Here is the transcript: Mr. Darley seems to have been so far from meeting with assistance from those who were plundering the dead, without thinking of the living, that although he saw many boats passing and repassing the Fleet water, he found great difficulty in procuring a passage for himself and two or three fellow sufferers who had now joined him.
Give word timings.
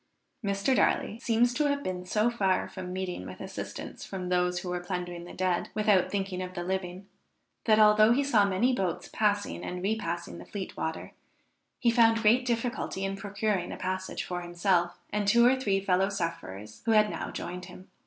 Mr. 0.43 0.75
Darley 0.75 1.19
seems 1.19 1.53
to 1.53 1.65
have 1.67 1.83
been 1.83 2.07
so 2.07 2.31
far 2.31 2.67
from 2.67 2.91
meeting 2.91 3.23
with 3.27 3.39
assistance 3.39 4.03
from 4.03 4.29
those 4.29 4.57
who 4.61 4.69
were 4.69 4.79
plundering 4.79 5.25
the 5.25 5.31
dead, 5.33 5.69
without 5.75 6.09
thinking 6.09 6.41
of 6.41 6.55
the 6.55 6.63
living, 6.63 7.05
that 7.65 7.77
although 7.77 8.11
he 8.11 8.23
saw 8.23 8.43
many 8.43 8.73
boats 8.73 9.07
passing 9.13 9.63
and 9.63 9.83
repassing 9.83 10.39
the 10.39 10.43
Fleet 10.45 10.75
water, 10.75 11.11
he 11.77 11.91
found 11.91 12.17
great 12.23 12.45
difficulty 12.47 13.05
in 13.05 13.15
procuring 13.15 13.71
a 13.71 13.77
passage 13.77 14.23
for 14.23 14.41
himself 14.41 14.97
and 15.13 15.27
two 15.27 15.45
or 15.45 15.55
three 15.55 15.79
fellow 15.79 16.09
sufferers 16.09 16.81
who 16.85 16.93
had 16.93 17.11
now 17.11 17.29
joined 17.29 17.65
him. 17.65 17.87